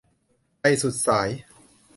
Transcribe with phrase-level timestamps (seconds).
[0.59, 1.29] ไปสุดสาย